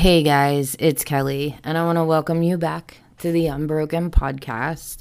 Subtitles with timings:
[0.00, 4.96] Hey guys, it's Kelly, and I want to welcome you back to the Unbroken podcast.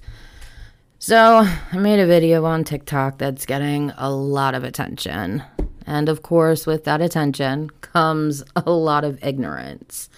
[0.97, 5.41] So, I made a video on TikTok that's getting a lot of attention.
[5.87, 10.09] And of course, with that attention comes a lot of ignorance.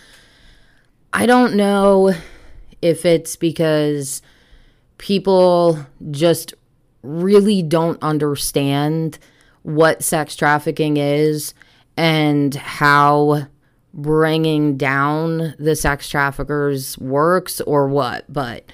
[1.14, 2.16] I don't know
[2.82, 4.24] if it's because
[4.98, 5.78] people
[6.10, 6.56] just
[7.04, 9.20] really don't understand
[9.62, 11.54] what sex trafficking is
[11.96, 13.46] and how
[13.94, 18.72] bringing down the sex traffickers works or what, but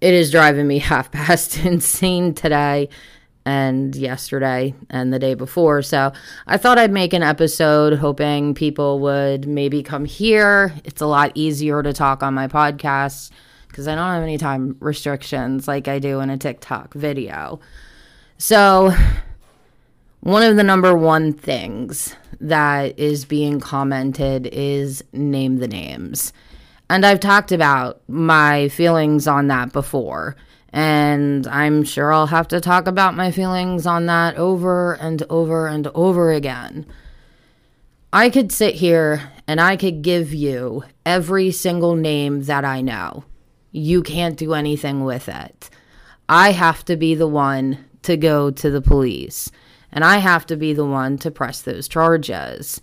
[0.00, 2.88] it is driving me half past insane today
[3.44, 5.82] and yesterday and the day before.
[5.82, 6.12] So
[6.46, 10.74] I thought I'd make an episode hoping people would maybe come here.
[10.84, 13.30] It's a lot easier to talk on my podcast
[13.68, 17.60] because I don't have any time restrictions like I do in a TikTok video.
[18.36, 18.92] So,
[20.20, 26.32] one of the number one things that is being commented is name the names.
[26.88, 30.36] And I've talked about my feelings on that before.
[30.72, 35.66] And I'm sure I'll have to talk about my feelings on that over and over
[35.66, 36.86] and over again.
[38.12, 43.24] I could sit here and I could give you every single name that I know.
[43.72, 45.70] You can't do anything with it.
[46.28, 49.50] I have to be the one to go to the police
[49.92, 52.80] and I have to be the one to press those charges.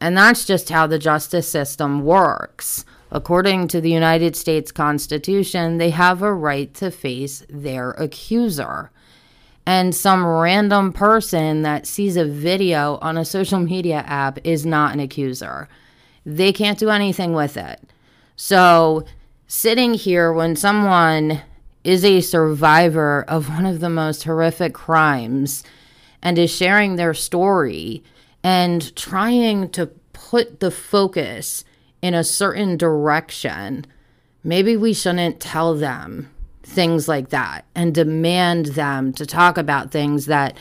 [0.00, 2.84] And that's just how the justice system works.
[3.12, 8.90] According to the United States Constitution, they have a right to face their accuser.
[9.66, 14.94] And some random person that sees a video on a social media app is not
[14.94, 15.68] an accuser.
[16.24, 17.80] They can't do anything with it.
[18.36, 19.04] So,
[19.46, 21.42] sitting here when someone
[21.84, 25.62] is a survivor of one of the most horrific crimes
[26.22, 28.02] and is sharing their story
[28.42, 31.64] and trying to put the focus
[32.02, 33.86] in a certain direction,
[34.42, 36.30] maybe we shouldn't tell them
[36.62, 40.56] things like that and demand them to talk about things that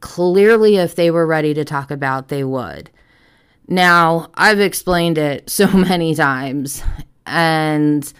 [0.00, 2.90] clearly, if they were ready to talk about, they would.
[3.66, 6.82] Now, I've explained it so many times,
[7.24, 8.12] and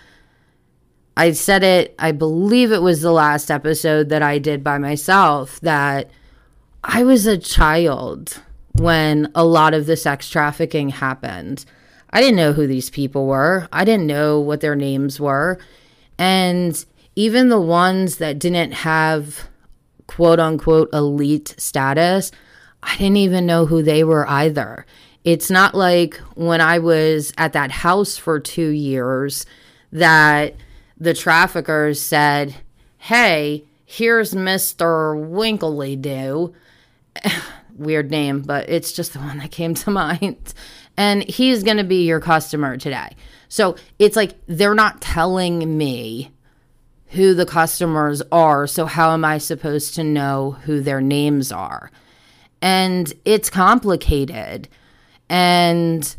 [1.16, 5.60] I said it, I believe it was the last episode that I did by myself,
[5.60, 6.10] that
[6.86, 11.64] I was a child when a lot of the sex trafficking happened.
[12.10, 13.68] I didn't know who these people were.
[13.72, 15.58] I didn't know what their names were.
[16.18, 16.84] And
[17.16, 19.48] even the ones that didn't have
[20.06, 22.30] quote unquote elite status,
[22.82, 24.84] I didn't even know who they were either.
[25.24, 29.46] It's not like when I was at that house for two years
[29.90, 30.54] that
[30.98, 32.56] the traffickers said,
[32.98, 35.18] Hey, here's Mr.
[35.18, 36.54] Winkley Doo
[37.76, 40.54] weird name, but it's just the one that came to mind.
[40.96, 43.10] And he's going to be your customer today.
[43.48, 46.30] So it's like they're not telling me
[47.08, 48.66] who the customers are.
[48.66, 51.90] So how am I supposed to know who their names are?
[52.62, 54.68] And it's complicated.
[55.28, 56.14] And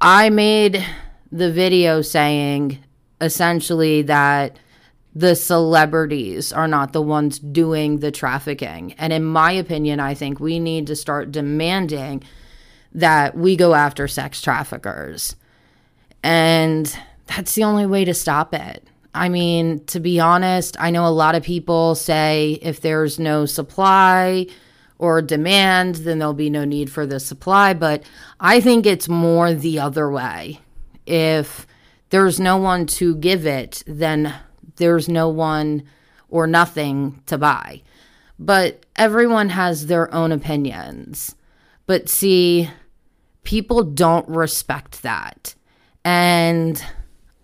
[0.00, 0.84] I made
[1.32, 2.78] the video saying
[3.20, 4.58] essentially that
[5.14, 8.94] the celebrities are not the ones doing the trafficking.
[8.98, 12.22] And in my opinion, I think we need to start demanding
[12.92, 15.36] that we go after sex traffickers.
[16.22, 18.86] And that's the only way to stop it.
[19.12, 23.46] I mean, to be honest, I know a lot of people say if there's no
[23.46, 24.46] supply
[24.98, 27.74] or demand, then there'll be no need for the supply.
[27.74, 28.04] But
[28.38, 30.60] I think it's more the other way.
[31.06, 31.66] If
[32.10, 34.34] there's no one to give it, then
[34.80, 35.84] there's no one
[36.28, 37.82] or nothing to buy.
[38.38, 41.36] But everyone has their own opinions.
[41.86, 42.68] But see,
[43.44, 45.54] people don't respect that.
[46.04, 46.82] And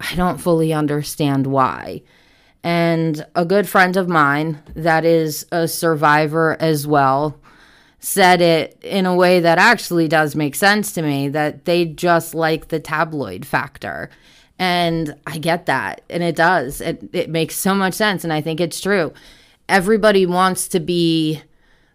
[0.00, 2.02] I don't fully understand why.
[2.62, 7.41] And a good friend of mine that is a survivor as well
[7.98, 12.34] said it in a way that actually does make sense to me that they just
[12.34, 14.10] like the tabloid factor.
[14.58, 16.03] And I get that.
[16.08, 16.80] And it does.
[16.80, 18.24] It, it makes so much sense.
[18.24, 19.12] And I think it's true.
[19.68, 21.42] Everybody wants to be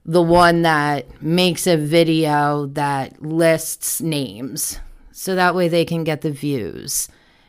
[0.05, 4.79] the one that makes a video that lists names.
[5.11, 7.07] So that way they can get the views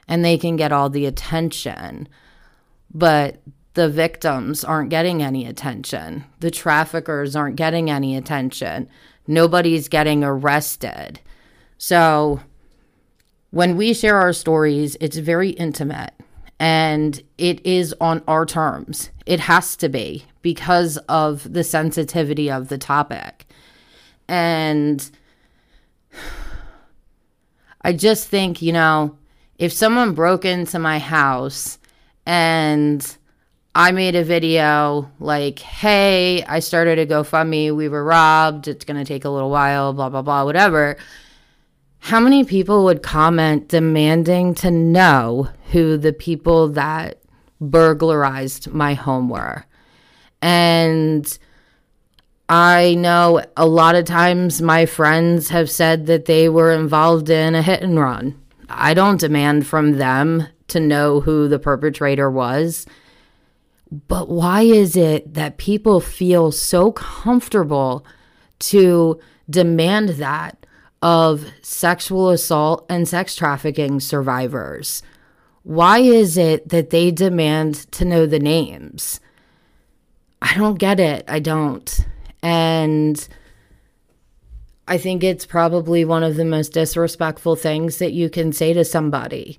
[0.08, 2.08] and they can get all the attention.
[2.92, 3.40] But
[3.74, 6.24] the victims aren't getting any attention.
[6.40, 8.88] The traffickers aren't getting any attention.
[9.26, 11.20] Nobody's getting arrested.
[11.78, 12.40] So
[13.52, 16.12] when we share our stories, it's very intimate
[16.58, 19.10] and it is on our terms.
[19.26, 23.46] It has to be because of the sensitivity of the topic.
[24.26, 25.08] And
[27.82, 29.18] I just think, you know,
[29.58, 31.78] if someone broke into my house
[32.24, 33.16] and
[33.74, 39.04] I made a video like, hey, I started a GoFundMe, we were robbed, it's to
[39.04, 40.96] take a little while, blah, blah, blah, whatever.
[42.06, 47.20] How many people would comment demanding to know who the people that
[47.60, 49.64] burglarized my home were?
[50.42, 51.38] And
[52.48, 57.54] I know a lot of times my friends have said that they were involved in
[57.54, 58.36] a hit and run.
[58.68, 62.84] I don't demand from them to know who the perpetrator was.
[64.08, 68.04] But why is it that people feel so comfortable
[68.58, 70.61] to demand that
[71.02, 75.02] of sexual assault and sex trafficking survivors?
[75.64, 79.20] Why is it that they demand to know the names?
[80.40, 81.24] I don't get it.
[81.28, 82.06] I don't.
[82.42, 83.28] And
[84.88, 88.84] I think it's probably one of the most disrespectful things that you can say to
[88.84, 89.58] somebody.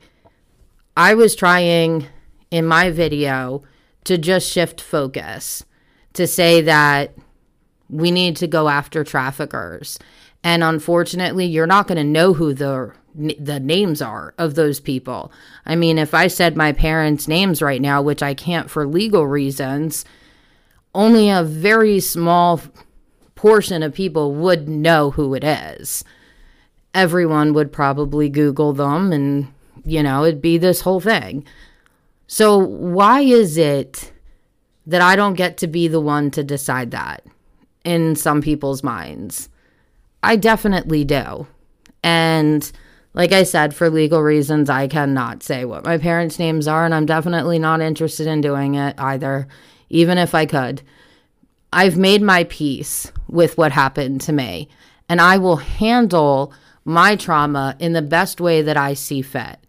[0.95, 2.07] I was trying
[2.51, 3.63] in my video
[4.03, 5.63] to just shift focus
[6.13, 7.15] to say that
[7.89, 9.97] we need to go after traffickers.
[10.43, 15.31] And unfortunately, you're not going to know who the the names are of those people.
[15.67, 19.27] I mean, if I said my parents' names right now, which I can't for legal
[19.27, 20.03] reasons,
[20.95, 22.59] only a very small
[23.35, 26.03] portion of people would know who it is.
[26.93, 29.53] Everyone would probably Google them and,
[29.83, 31.45] you know, it'd be this whole thing.
[32.27, 34.13] So, why is it
[34.87, 37.25] that I don't get to be the one to decide that
[37.83, 39.49] in some people's minds?
[40.23, 41.45] I definitely do.
[42.01, 42.69] And
[43.13, 46.95] like I said, for legal reasons, I cannot say what my parents' names are, and
[46.95, 49.47] I'm definitely not interested in doing it either
[49.93, 50.81] even if I could.
[51.71, 54.67] I've made my peace with what happened to me,
[55.07, 56.53] and I will handle
[56.83, 59.59] my trauma in the best way that I see fit.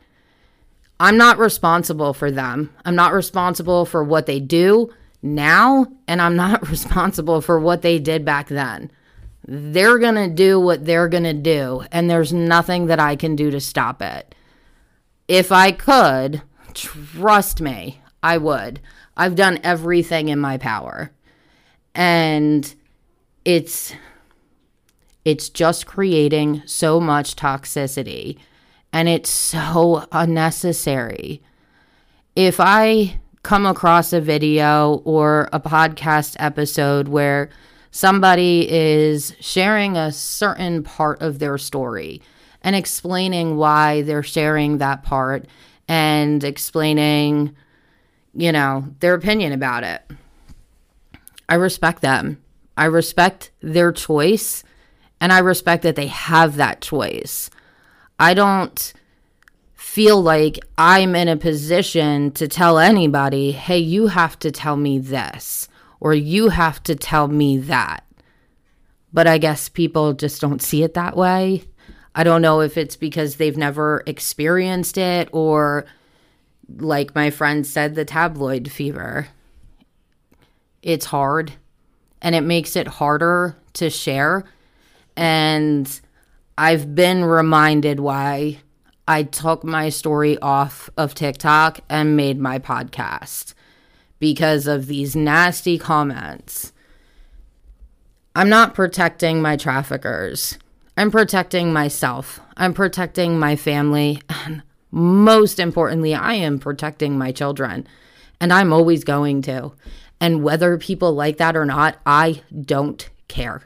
[0.98, 2.74] I'm not responsible for them.
[2.84, 4.92] I'm not responsible for what they do
[5.22, 8.90] now, and I'm not responsible for what they did back then.
[9.46, 13.36] They're going to do what they're going to do, and there's nothing that I can
[13.36, 14.34] do to stop it.
[15.28, 16.42] If I could,
[16.72, 18.80] trust me, I would.
[19.16, 21.12] I've done everything in my power.
[21.94, 22.74] And
[23.44, 23.94] it's
[25.24, 28.38] it's just creating so much toxicity
[28.92, 31.42] and it's so unnecessary.
[32.36, 37.50] If I come across a video or a podcast episode where
[37.94, 42.20] somebody is sharing a certain part of their story
[42.60, 45.46] and explaining why they're sharing that part
[45.86, 47.54] and explaining
[48.34, 50.02] you know, their opinion about it.
[51.48, 52.42] I respect them.
[52.76, 54.64] I respect their choice
[55.20, 57.48] and I respect that they have that choice.
[58.18, 58.92] I don't
[59.74, 64.98] feel like I'm in a position to tell anybody, hey, you have to tell me
[64.98, 65.68] this
[66.04, 68.04] or you have to tell me that.
[69.10, 71.64] But I guess people just don't see it that way.
[72.14, 75.86] I don't know if it's because they've never experienced it or
[76.76, 79.28] like my friend said, the tabloid fever.
[80.82, 81.54] It's hard
[82.20, 84.44] and it makes it harder to share.
[85.16, 85.88] And
[86.58, 88.58] I've been reminded why
[89.08, 93.53] I took my story off of TikTok and made my podcast
[94.24, 96.72] because of these nasty comments.
[98.34, 100.58] I'm not protecting my traffickers.
[100.96, 102.40] I'm protecting myself.
[102.56, 104.22] I'm protecting my family.
[104.30, 107.86] And most importantly, I am protecting my children,
[108.40, 109.72] and I'm always going to.
[110.22, 113.60] And whether people like that or not, I don't care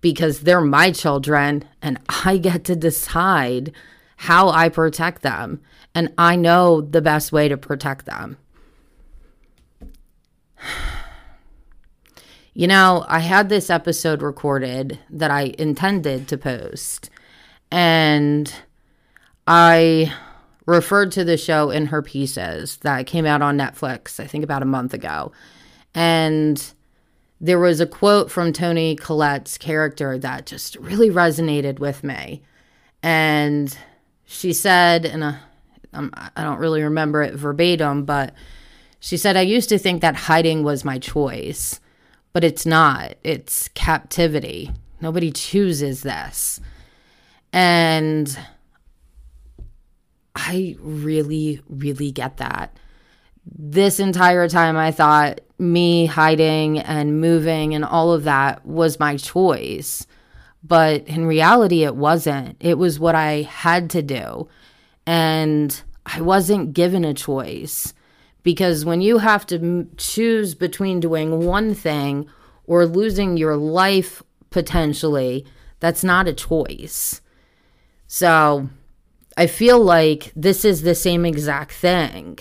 [0.00, 3.72] because they're my children and I get to decide
[4.18, 5.60] how I protect them.
[5.96, 8.36] And I know the best way to protect them.
[12.54, 17.10] You know, I had this episode recorded that I intended to post,
[17.70, 18.52] and
[19.46, 20.12] I
[20.66, 24.62] referred to the show in her pieces that came out on Netflix, I think about
[24.62, 25.32] a month ago.
[25.94, 26.72] And
[27.40, 32.42] there was a quote from Toni Collette's character that just really resonated with me.
[33.02, 33.76] And
[34.26, 35.32] she said, and uh,
[35.92, 38.34] um, I don't really remember it verbatim, but
[39.00, 41.80] she said, I used to think that hiding was my choice,
[42.32, 43.14] but it's not.
[43.24, 44.70] It's captivity.
[45.00, 46.60] Nobody chooses this.
[47.52, 48.38] And
[50.36, 52.76] I really, really get that.
[53.46, 59.16] This entire time, I thought me hiding and moving and all of that was my
[59.16, 60.06] choice.
[60.62, 62.56] But in reality, it wasn't.
[62.60, 64.48] It was what I had to do.
[65.06, 67.94] And I wasn't given a choice.
[68.42, 72.28] Because when you have to choose between doing one thing
[72.66, 75.44] or losing your life potentially,
[75.78, 77.20] that's not a choice.
[78.06, 78.68] So
[79.36, 82.38] I feel like this is the same exact thing.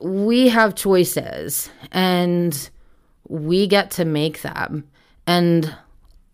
[0.00, 2.70] We have choices and
[3.28, 4.88] we get to make them.
[5.26, 5.74] And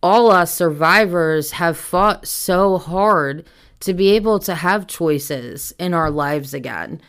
[0.03, 3.47] all us survivors have fought so hard
[3.81, 7.01] to be able to have choices in our lives again.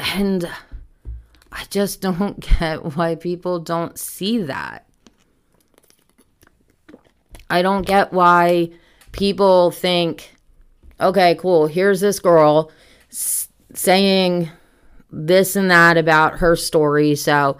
[0.00, 0.48] And
[1.52, 4.86] I just don't get why people don't see that.
[7.48, 8.70] I don't get why
[9.12, 10.36] people think,
[11.00, 12.70] okay, cool, here's this girl
[13.10, 14.50] s- saying
[15.10, 17.16] this and that about her story.
[17.16, 17.58] So,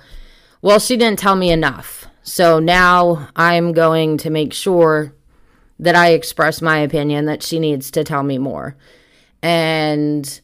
[0.63, 2.07] well, she didn't tell me enough.
[2.23, 5.13] So now I'm going to make sure
[5.81, 8.77] that I express my opinion that she needs to tell me more.
[9.43, 10.41] And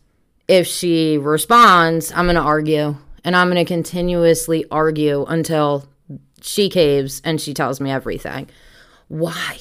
[0.49, 5.89] if she responds, I'm going to argue and I'm going to continuously argue until
[6.41, 8.49] she caves and she tells me everything.
[9.09, 9.59] Why?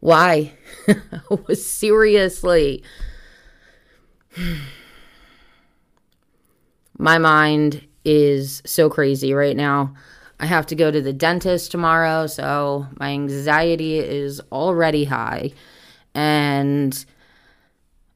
[0.00, 0.52] Why?
[1.52, 2.82] Seriously.
[6.98, 9.94] My mind is so crazy right now.
[10.40, 15.52] I have to go to the dentist tomorrow, so my anxiety is already high.
[16.14, 17.04] And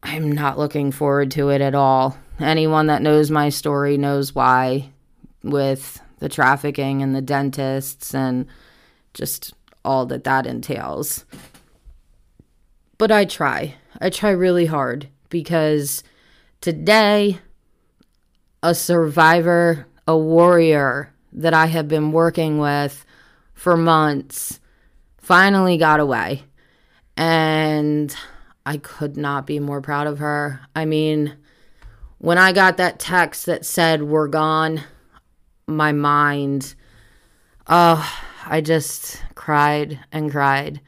[0.02, 2.16] I'm not looking forward to it at all.
[2.38, 4.90] Anyone that knows my story knows why,
[5.42, 8.46] with the trafficking and the dentists and
[9.14, 9.54] just
[9.84, 11.24] all that that entails.
[12.98, 13.76] But I try.
[14.00, 16.02] I try really hard because
[16.60, 17.38] today,
[18.62, 23.04] a survivor, a warrior that I have been working with
[23.54, 24.60] for months
[25.18, 26.44] finally got away.
[27.16, 28.14] And
[28.64, 30.60] I could not be more proud of her.
[30.76, 31.36] I mean,
[32.18, 34.82] when I got that text that said, We're gone,
[35.66, 36.74] my mind,
[37.66, 40.80] oh, I just cried and cried.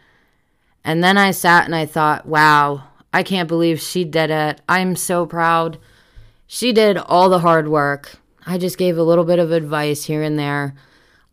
[0.85, 4.61] And then I sat and I thought, wow, I can't believe she did it.
[4.69, 5.79] I'm so proud.
[6.47, 8.17] She did all the hard work.
[8.45, 10.75] I just gave a little bit of advice here and there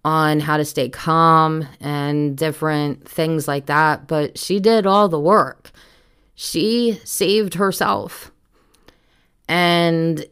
[0.06, 5.20] on how to stay calm and different things like that, but she did all the
[5.20, 5.72] work.
[6.42, 8.32] She saved herself.
[9.50, 10.26] And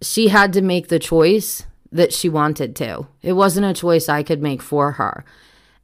[0.00, 3.06] she had to make the choice that she wanted to.
[3.20, 5.22] It wasn't a choice I could make for her.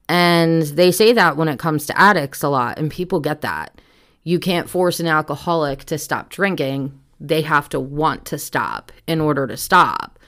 [0.09, 3.79] And they say that when it comes to addicts a lot, and people get that.
[4.25, 9.21] You can't force an alcoholic to stop drinking, they have to want to stop in
[9.21, 10.19] order to stop.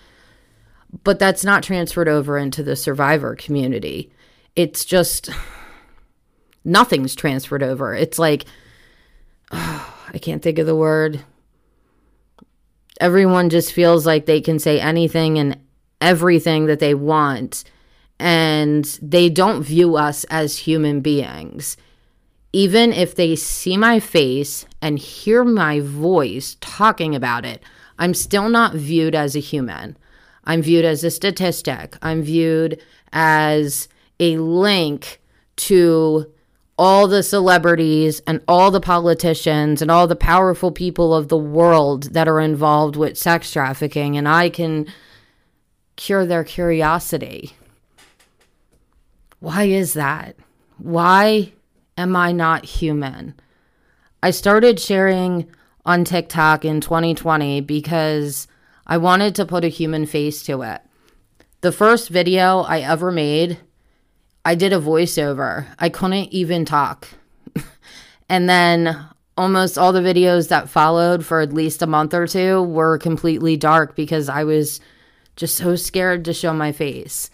[1.02, 4.12] But that's not transferred over into the survivor community.
[4.54, 5.30] It's just
[6.62, 7.94] nothing's transferred over.
[7.94, 8.44] It's like,
[9.52, 11.24] oh, I can't think of the word.
[13.00, 15.58] Everyone just feels like they can say anything and
[16.00, 17.64] everything that they want,
[18.18, 21.76] and they don't view us as human beings
[22.52, 27.62] even if they see my face and hear my voice talking about it,
[27.98, 29.96] I'm still not viewed as a human.
[30.44, 31.96] I'm viewed as a statistic.
[32.02, 32.80] I'm viewed
[33.12, 33.88] as
[34.20, 35.20] a link
[35.56, 36.30] to
[36.82, 42.12] all the celebrities and all the politicians and all the powerful people of the world
[42.12, 44.92] that are involved with sex trafficking, and I can
[45.94, 47.52] cure their curiosity.
[49.38, 50.34] Why is that?
[50.76, 51.52] Why
[51.96, 53.36] am I not human?
[54.20, 55.48] I started sharing
[55.86, 58.48] on TikTok in 2020 because
[58.88, 60.80] I wanted to put a human face to it.
[61.60, 63.60] The first video I ever made,
[64.44, 65.66] I did a voiceover.
[65.78, 67.08] I couldn't even talk.
[68.28, 68.98] and then
[69.36, 73.56] almost all the videos that followed for at least a month or two were completely
[73.56, 74.80] dark because I was
[75.36, 77.30] just so scared to show my face.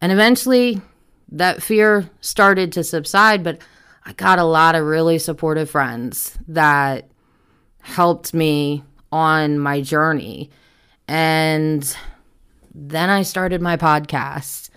[0.00, 0.80] And eventually
[1.30, 3.58] that fear started to subside, but
[4.04, 7.08] I got a lot of really supportive friends that
[7.80, 10.50] helped me on my journey.
[11.08, 11.96] And
[12.74, 14.70] then I started my podcast.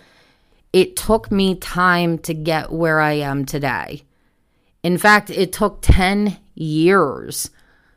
[0.76, 4.02] It took me time to get where I am today.
[4.82, 7.48] In fact, it took 10 years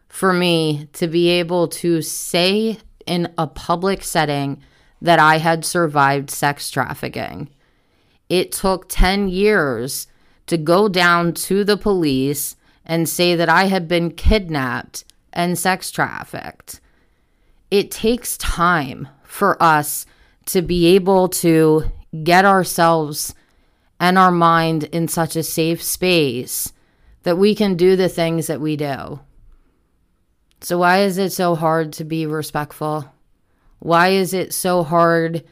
[0.08, 4.62] for me to be able to say in a public setting
[5.02, 7.50] that I had survived sex trafficking.
[8.30, 10.08] It took 10 years
[10.48, 12.56] to go down to the police
[12.86, 16.80] and say that I had been kidnapped and sex trafficked.
[17.72, 20.06] It takes time for us
[20.46, 21.92] to be able to
[22.24, 23.34] get ourselves
[24.00, 26.74] and our mind in such a safe space
[27.24, 29.20] that we can do the things that we do.
[30.62, 33.14] So, why is it so hard to be respectful?
[33.80, 35.44] Why is it so hard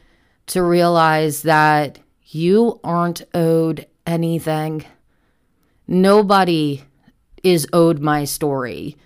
[0.46, 4.84] to realize that you aren't owed anything?
[5.86, 6.84] Nobody
[7.42, 8.96] is owed my story.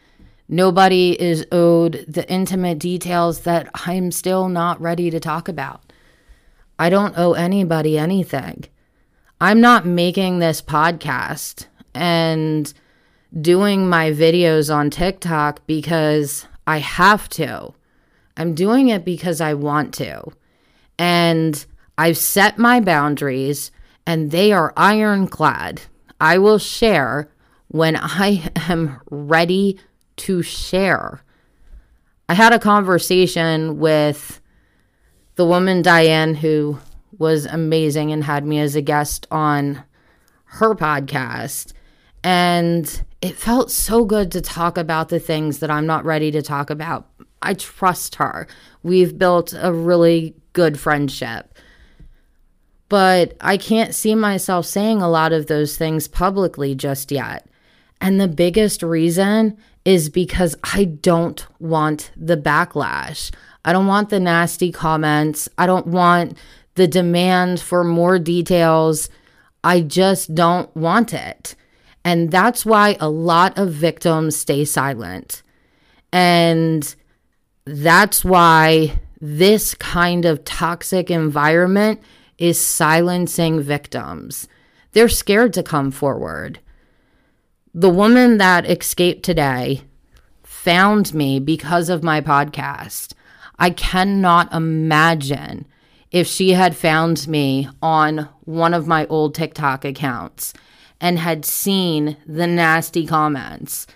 [0.48, 5.81] Nobody is owed the intimate details that I'm still not ready to talk about.
[6.78, 8.64] I don't owe anybody anything.
[9.40, 12.72] I'm not making this podcast and
[13.40, 17.74] doing my videos on TikTok because I have to.
[18.36, 20.22] I'm doing it because I want to.
[20.98, 21.64] And
[21.98, 23.70] I've set my boundaries
[24.06, 25.82] and they are ironclad.
[26.20, 27.28] I will share
[27.68, 29.78] when I am ready
[30.16, 31.22] to share.
[32.28, 34.40] I had a conversation with
[35.36, 36.78] the woman Diane who
[37.18, 39.82] was amazing and had me as a guest on
[40.44, 41.72] her podcast.
[42.24, 46.42] And it felt so good to talk about the things that I'm not ready to
[46.42, 47.08] talk about.
[47.40, 48.46] I trust her.
[48.82, 51.58] We've built a really good friendship.
[52.88, 57.46] But I can't see myself saying a lot of those things publicly just yet.
[58.00, 63.32] And the biggest reason is because I don't want the backlash.
[63.64, 65.48] I don't want the nasty comments.
[65.56, 66.36] I don't want
[66.74, 69.08] the demand for more details.
[69.62, 71.54] I just don't want it.
[72.04, 75.42] And that's why a lot of victims stay silent.
[76.12, 76.94] And
[77.64, 82.00] that's why this kind of toxic environment
[82.38, 84.48] is silencing victims.
[84.92, 86.58] They're scared to come forward.
[87.72, 89.82] The woman that escaped today
[90.42, 93.14] found me because of my podcast.
[93.62, 95.66] I cannot imagine
[96.10, 100.52] if she had found me on one of my old TikTok accounts
[101.00, 103.86] and had seen the nasty comments.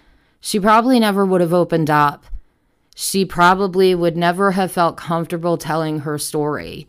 [0.41, 2.27] She probably never would have opened up.
[2.95, 6.87] She probably would never have felt comfortable telling her story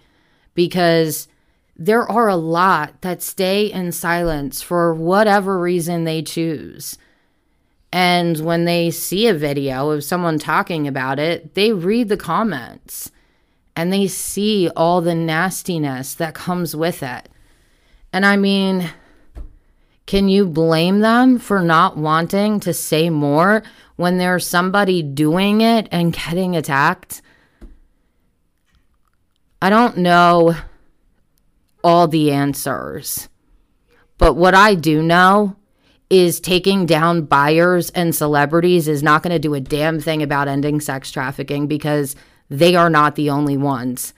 [0.54, 1.28] because
[1.76, 6.96] there are a lot that stay in silence for whatever reason they choose.
[7.92, 13.12] And when they see a video of someone talking about it, they read the comments
[13.76, 17.30] and they see all the nastiness that comes with it.
[18.12, 18.90] And I mean,
[20.06, 23.64] can you blame them for not wanting to say more
[23.96, 27.22] when there's somebody doing it and getting attacked?
[29.62, 30.56] I don't know
[31.84, 33.30] all the answers.
[34.18, 35.56] But what I do know
[36.10, 40.48] is taking down buyers and celebrities is not going to do a damn thing about
[40.48, 42.16] ending sex trafficking because
[42.50, 44.14] they are not the only ones.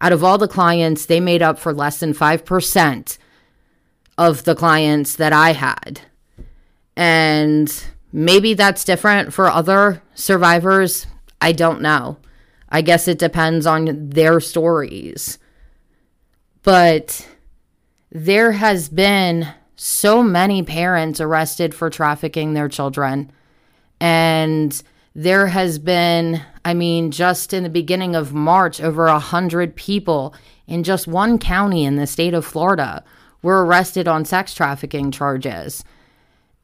[0.00, 3.18] Out of all the clients, they made up for less than 5%
[4.18, 6.02] of the clients that I had.
[6.96, 7.72] And
[8.12, 11.06] maybe that's different for other survivors.
[11.40, 12.18] I don't know.
[12.68, 15.38] I guess it depends on their stories.
[16.62, 17.26] But
[18.12, 19.48] there has been
[19.82, 23.32] so many parents arrested for trafficking their children.
[23.98, 24.82] And
[25.14, 30.34] there has been, I mean, just in the beginning of March, over a hundred people
[30.66, 33.02] in just one county in the state of Florida
[33.40, 35.82] were arrested on sex trafficking charges.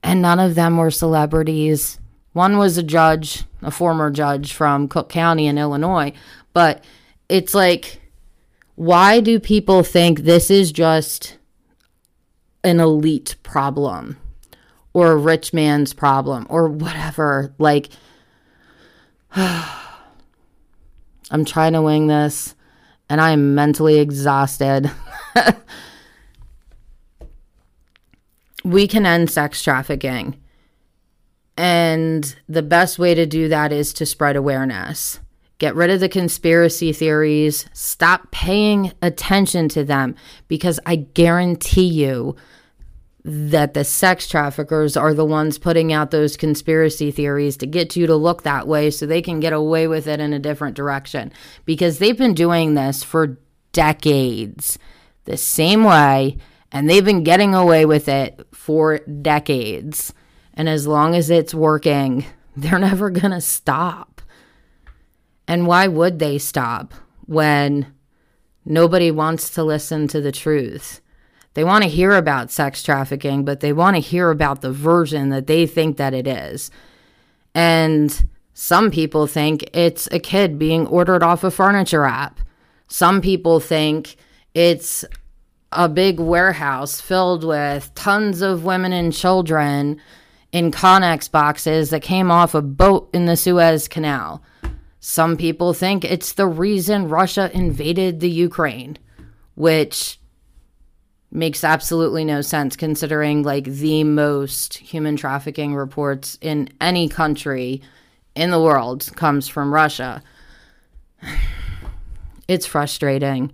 [0.03, 1.99] And none of them were celebrities.
[2.35, 6.13] One was a judge, a former judge from Cook County in Illinois.
[6.53, 6.85] But
[7.31, 7.99] it's like,
[8.75, 11.36] why do people think this is just
[12.67, 14.19] an elite problem
[14.93, 17.55] or a rich man's problem or whatever?
[17.59, 17.89] Like,
[19.35, 19.69] I'm
[21.45, 22.57] trying to wing this
[23.09, 24.91] and I am mentally exhausted.
[28.65, 30.41] we can end sex trafficking.
[31.57, 35.21] And the best way to do that is to spread awareness.
[35.59, 37.67] Get rid of the conspiracy theories.
[37.73, 40.15] Stop paying attention to them
[40.49, 42.37] because I guarantee you
[43.29, 48.07] that the sex traffickers are the ones putting out those conspiracy theories to get you
[48.07, 51.33] to look that way so they can get away with it in a different direction
[51.65, 53.37] because they've been doing this for
[53.73, 54.79] decades
[55.25, 56.37] the same way
[56.71, 60.15] and they've been getting away with it for decades.
[60.55, 64.23] And as long as it's working, they're never going to stop.
[65.49, 66.95] And why would they stop
[67.27, 67.93] when
[68.65, 71.01] nobody wants to listen to the truth?
[71.57, 75.31] They want to hear about sex trafficking, but they want to hear about the version
[75.31, 76.71] that they think that it is.
[77.55, 82.41] And some people think it's a kid being ordered off a furniture app.
[82.89, 84.17] Some people think
[84.53, 85.03] it's
[85.73, 89.99] a big warehouse filled with tons of women and children
[90.53, 94.43] in Conex boxes that came off a boat in the Suez Canal.
[95.01, 98.99] Some people think it's the reason Russia invaded the Ukraine,
[99.55, 100.19] which
[101.31, 107.83] makes absolutely no sense considering like the most human trafficking reports in any country
[108.35, 110.23] in the world comes from Russia.
[112.49, 113.51] It's frustrating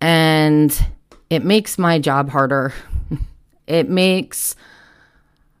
[0.00, 0.76] and
[1.30, 2.74] it makes my job harder.
[3.68, 4.56] it makes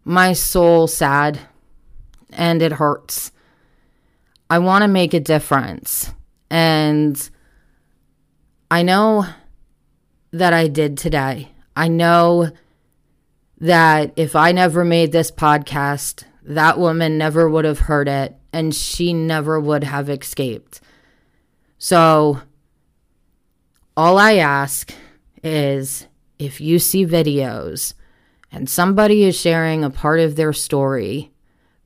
[0.04, 1.38] my soul sad
[2.32, 3.30] and it hurts.
[4.48, 6.12] I want to make a difference.
[6.50, 7.30] And
[8.68, 9.26] I know
[10.32, 11.50] that I did today.
[11.76, 12.50] I know
[13.58, 18.74] that if I never made this podcast, that woman never would have heard it and
[18.74, 20.80] she never would have escaped.
[21.78, 22.42] So,
[23.96, 24.92] all I ask
[25.42, 26.06] is
[26.38, 27.94] if you see videos
[28.50, 31.30] and somebody is sharing a part of their story,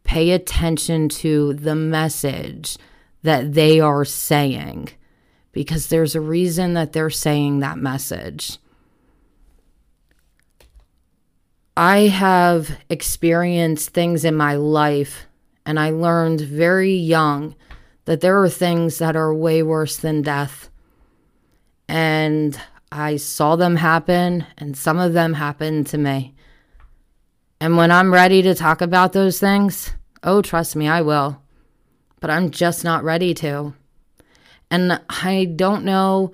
[0.04, 2.78] pay attention to the message
[3.22, 4.90] that they are saying
[5.54, 8.58] because there's a reason that they're saying that message.
[11.76, 15.26] I have experienced things in my life,
[15.64, 17.54] and I learned very young
[18.04, 20.68] that there are things that are way worse than death.
[21.88, 22.60] And
[22.92, 26.34] I saw them happen, and some of them happened to me.
[27.60, 31.40] And when I'm ready to talk about those things, oh, trust me, I will.
[32.20, 33.74] But I'm just not ready to.
[34.74, 36.32] And I don't know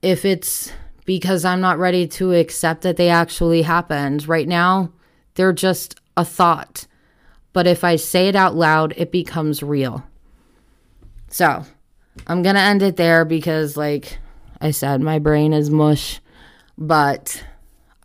[0.00, 0.70] if it's
[1.04, 4.28] because I'm not ready to accept that they actually happened.
[4.28, 4.92] Right now,
[5.34, 6.86] they're just a thought.
[7.52, 10.04] But if I say it out loud, it becomes real.
[11.26, 11.64] So
[12.28, 14.18] I'm going to end it there because, like
[14.60, 16.20] I said, my brain is mush.
[16.78, 17.44] But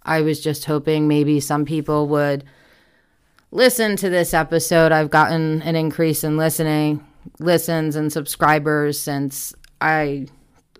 [0.01, 2.43] I was just hoping maybe some people would
[3.51, 4.91] listen to this episode.
[4.91, 7.05] I've gotten an increase in listening,
[7.39, 10.27] listens, and subscribers since I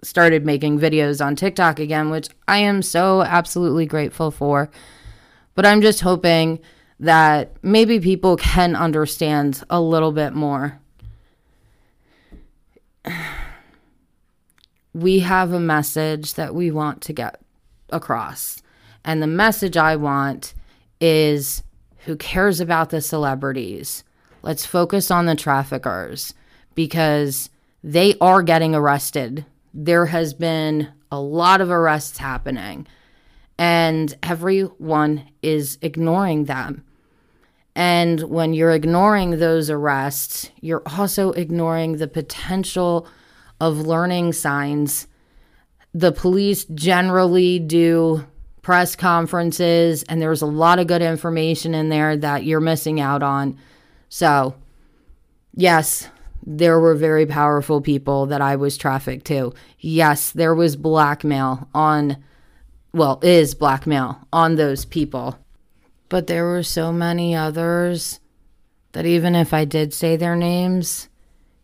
[0.04, 4.70] started making videos on TikTok again, which I am so absolutely grateful for.
[5.56, 6.60] But I'm just hoping
[7.00, 10.80] that maybe people can understand a little bit more.
[14.94, 17.42] We have a message that we want to get
[17.90, 18.62] across.
[19.04, 20.54] And the message I want
[21.02, 21.64] is
[22.06, 24.06] who cares about the celebrities?
[24.46, 26.34] Let's focus on the traffickers
[26.74, 27.50] because
[27.84, 32.88] they are getting arrested there has been a lot of arrests happening,
[33.60, 36.84] and everyone is ignoring them.
[37.76, 43.06] And when you're ignoring those arrests, you're also ignoring the potential
[43.60, 45.08] of learning signs.
[45.94, 48.26] The police generally do
[48.62, 53.22] press conferences, and there's a lot of good information in there that you're missing out
[53.22, 53.60] on.
[54.10, 54.56] So,
[55.54, 56.10] yes,
[56.46, 59.54] there were very powerful people that I was trafficked to.
[59.80, 62.24] Yes, there was blackmail on,
[62.94, 65.40] well, is blackmail on those people.
[66.08, 68.20] But there were so many others
[68.92, 71.10] that even if I did say their names,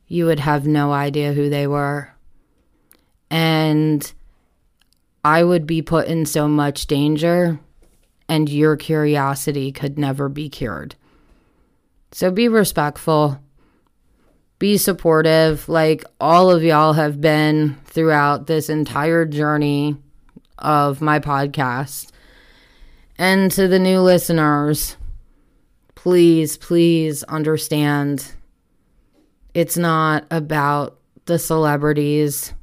[0.07, 2.13] you would have no idea who they were.
[3.29, 4.11] And
[5.23, 7.59] I would be put in so much danger,
[8.27, 10.95] and your curiosity could never be cured.
[12.11, 13.39] So be respectful
[14.61, 19.97] be supportive like all of y'all have been throughout this entire journey
[20.59, 22.11] of my podcast.
[23.17, 24.97] And to the new listeners,
[25.95, 28.33] please, please understand
[29.55, 32.53] it's not about the celebrities,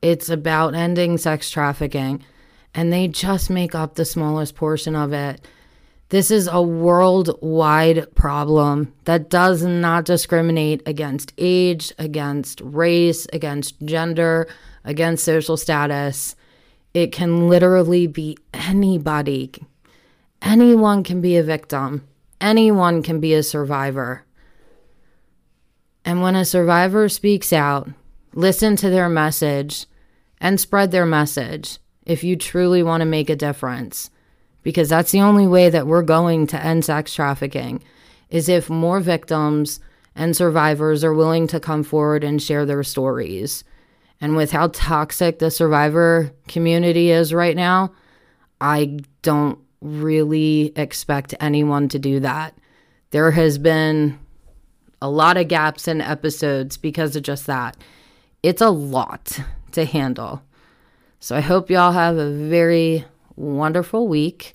[0.00, 2.22] it's about ending sex trafficking.
[2.72, 5.44] And they just make up the smallest portion of it.
[6.10, 14.48] This is a worldwide problem that does not discriminate against age, against race, against gender,
[14.84, 16.34] against social status.
[16.94, 19.52] It can literally be anybody.
[20.40, 22.08] Anyone can be a victim,
[22.40, 24.24] anyone can be a survivor.
[26.06, 27.90] And when a survivor speaks out,
[28.32, 29.84] listen to their message
[30.40, 34.08] and spread their message if you truly want to make a difference
[34.68, 37.82] because that's the only way that we're going to end sex trafficking
[38.28, 39.80] is if more victims
[40.14, 43.64] and survivors are willing to come forward and share their stories.
[44.20, 47.94] And with how toxic the survivor community is right now,
[48.60, 52.54] I don't really expect anyone to do that.
[53.08, 54.18] There has been
[55.00, 57.74] a lot of gaps in episodes because of just that.
[58.42, 59.40] It's a lot
[59.72, 60.42] to handle.
[61.20, 64.54] So I hope y'all have a very wonderful week.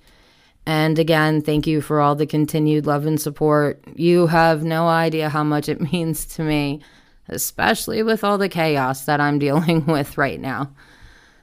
[0.65, 3.83] And again, thank you for all the continued love and support.
[3.95, 6.81] You have no idea how much it means to me,
[7.27, 10.71] especially with all the chaos that I'm dealing with right now.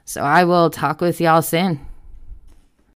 [0.05, 1.79] So I will talk with y'all soon.